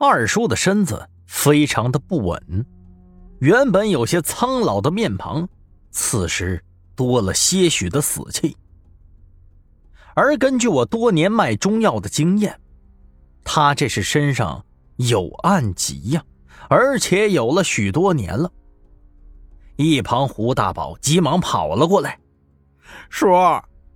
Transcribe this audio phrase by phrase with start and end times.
[0.00, 2.64] 二叔的身子非常的不稳，
[3.40, 5.48] 原本有些苍老的面庞，
[5.90, 8.56] 此时多了些许的死气。
[10.14, 12.60] 而根据我多年卖中药的经验，
[13.42, 14.64] 他这是身上
[14.98, 16.22] 有暗疾呀，
[16.68, 18.48] 而且有了许多年了。
[19.74, 22.16] 一旁胡大宝急忙跑了过来
[23.10, 23.26] ：“叔，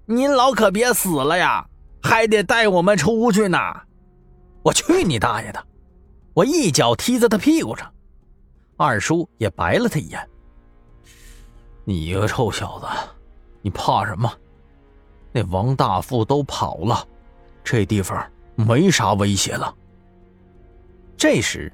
[0.07, 1.65] 您老可别死了呀，
[2.03, 3.57] 还得带我们出去呢。”
[4.65, 5.65] 我去你大爷的！
[6.35, 7.93] 我一脚踢在他屁股上，
[8.77, 10.29] 二叔也白了他一眼
[11.85, 12.87] ：“你个臭小子，
[13.61, 14.33] 你怕什么？
[15.31, 17.07] 那王大富都跑了，
[17.63, 19.75] 这地方没啥威胁了。”
[21.17, 21.73] 这时，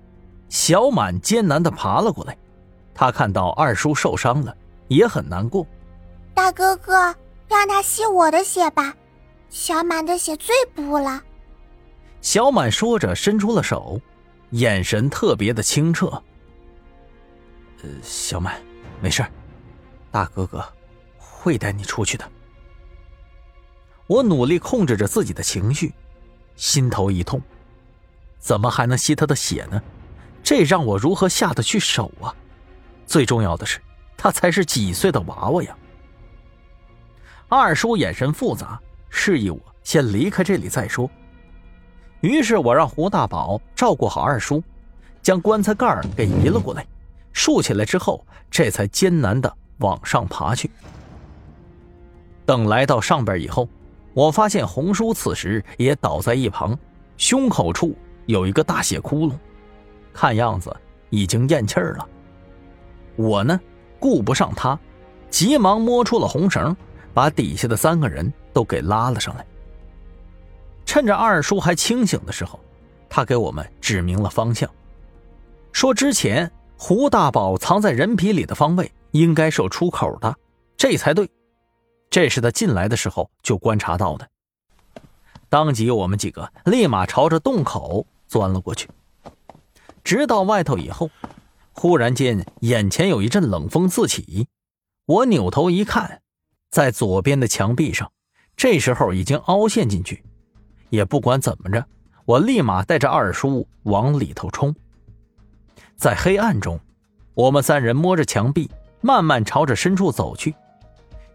[0.48, 2.36] 小满艰难的爬了过来，
[2.92, 4.56] 他看到二叔受伤了，
[4.88, 5.64] 也很难过。
[6.34, 7.14] 大哥哥，
[7.48, 8.94] 让他吸我的血吧，
[9.50, 11.22] 小满的血最补了。
[12.20, 14.00] 小满说着，伸出了手，
[14.50, 16.06] 眼神特别的清澈。
[17.82, 18.60] 呃，小满，
[19.00, 19.24] 没事
[20.10, 20.64] 大哥哥
[21.16, 22.28] 会带你出去的。
[24.06, 25.92] 我努力控制着自己的情绪，
[26.56, 27.40] 心头一痛，
[28.38, 29.80] 怎么还能吸他的血呢？
[30.42, 32.34] 这让我如何下得去手啊？
[33.06, 33.80] 最重要的是，
[34.16, 35.76] 他才是几岁的娃娃呀！
[37.48, 41.10] 二叔眼神复杂，示意我先离开这里再说。
[42.20, 44.62] 于是我让胡大宝照顾好二叔，
[45.22, 46.84] 将棺材盖给移了过来，
[47.32, 50.70] 竖起来之后，这才艰难的往上爬去。
[52.44, 53.68] 等来到上边以后，
[54.14, 56.76] 我发现红叔此时也倒在一旁，
[57.16, 57.94] 胸口处
[58.26, 59.32] 有一个大血窟窿，
[60.12, 60.74] 看样子
[61.10, 62.08] 已经咽气儿了。
[63.14, 63.60] 我呢，
[64.00, 64.78] 顾不上他，
[65.30, 66.76] 急忙摸出了红绳，
[67.14, 69.44] 把底下的三个人都给拉了上来。
[70.88, 72.58] 趁着二叔还清醒的时候，
[73.10, 74.70] 他给我们指明了方向，
[75.70, 80.34] 说之前胡大宝藏在人皮里的方位应该是有出口的，
[80.78, 81.30] 这才对。
[82.08, 84.26] 这是他进来的时候就观察到的。
[85.50, 88.88] 当即，我们几个立马朝着洞口钻了过去。
[90.02, 91.10] 直到外头以后，
[91.74, 94.48] 忽然间眼前有一阵冷风四起，
[95.04, 96.22] 我扭头一看，
[96.70, 98.10] 在左边的墙壁上，
[98.56, 100.24] 这时候已经凹陷进去。
[100.90, 101.84] 也不管怎么着，
[102.24, 104.74] 我立马带着二叔往里头冲。
[105.96, 106.78] 在黑暗中，
[107.34, 110.54] 我们三人摸着墙壁，慢慢朝着深处走去。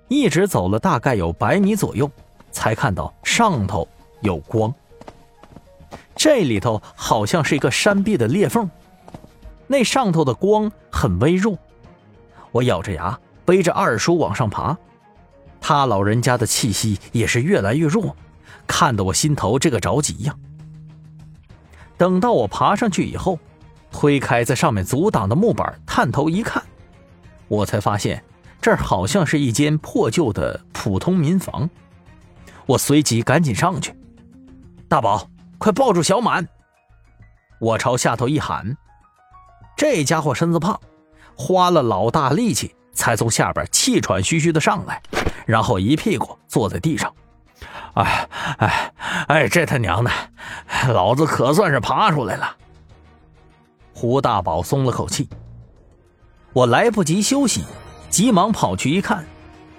[0.08, 2.10] 一直走了大概有百米左右，
[2.52, 3.88] 才看到上头
[4.22, 4.74] 有光。
[6.16, 8.70] 这里头好像是一个山壁的裂缝，
[9.68, 11.58] 那上头的光很微弱。
[12.52, 14.78] 我咬着牙背着二叔往上爬，
[15.60, 18.16] 他老人家的气息也是越来越弱。
[18.68, 20.36] 看得我心头这个着急呀！
[21.98, 23.40] 等到我爬上去以后，
[23.92, 26.62] 推开在上面阻挡的木板，探头一看，
[27.48, 28.24] 我才发现
[28.60, 31.70] 这儿好像是一间破旧的普通民房。
[32.66, 33.94] 我随即赶紧上去，
[34.88, 35.28] 大宝，
[35.58, 36.48] 快抱住小满！
[37.60, 38.76] 我朝下头一喊，
[39.78, 40.80] 这家伙身子胖，
[41.36, 45.02] 花了老大力气才从下边气喘吁吁的上来，
[45.46, 47.14] 然后一屁股坐在地上。
[47.94, 48.28] 哎
[48.58, 48.94] 哎
[49.28, 49.48] 哎！
[49.48, 50.12] 这他娘的，
[50.90, 52.56] 老子可算是爬出来了。
[53.94, 55.30] 胡大宝松了口气。
[56.52, 57.64] 我来不及休息，
[58.10, 59.24] 急忙跑去一看，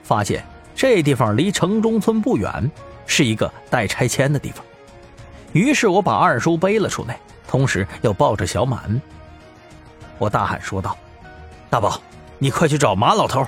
[0.02, 0.44] 发现
[0.74, 2.70] 这地方离城中村不远，
[3.06, 4.64] 是一个待拆迁的地方。
[5.52, 9.00] 于是我把二叔背了出来，同时又抱着小满。
[10.18, 10.96] 我大喊说道
[11.68, 12.00] ：“大宝，
[12.38, 13.44] 你快去找马老头，！”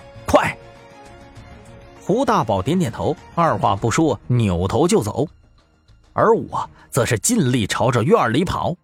[2.07, 5.27] 胡大宝点点头，二话不说，扭头就走，
[6.13, 8.77] 而我则是尽力朝着院里跑。